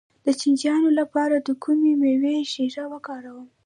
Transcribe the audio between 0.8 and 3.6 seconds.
لپاره د کومې میوې شیره وکاروم؟